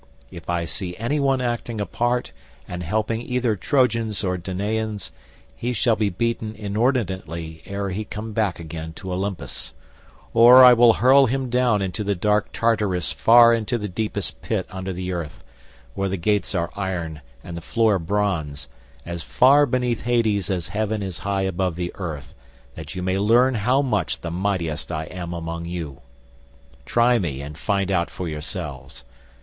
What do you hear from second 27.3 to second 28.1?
and find out